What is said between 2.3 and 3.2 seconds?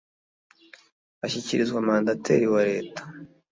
wa Leta